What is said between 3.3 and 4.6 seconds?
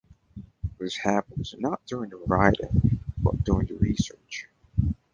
during the research.